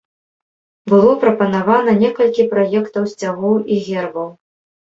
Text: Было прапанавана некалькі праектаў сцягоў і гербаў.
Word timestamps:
Было 0.93 1.11
прапанавана 1.25 1.91
некалькі 2.05 2.47
праектаў 2.55 3.03
сцягоў 3.13 3.63
і 3.77 3.79
гербаў. 3.91 4.29